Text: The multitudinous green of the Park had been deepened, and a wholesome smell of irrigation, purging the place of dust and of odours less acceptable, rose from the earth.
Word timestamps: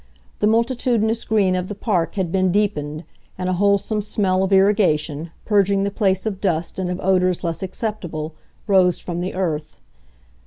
The 0.39 0.47
multitudinous 0.47 1.23
green 1.23 1.55
of 1.55 1.67
the 1.67 1.75
Park 1.75 2.15
had 2.15 2.31
been 2.31 2.51
deepened, 2.51 3.03
and 3.37 3.47
a 3.47 3.53
wholesome 3.53 4.01
smell 4.01 4.41
of 4.41 4.51
irrigation, 4.51 5.29
purging 5.45 5.83
the 5.83 5.91
place 5.91 6.25
of 6.25 6.41
dust 6.41 6.79
and 6.79 6.89
of 6.89 6.99
odours 7.01 7.43
less 7.43 7.61
acceptable, 7.61 8.33
rose 8.65 8.97
from 8.97 9.21
the 9.21 9.35
earth. 9.35 9.77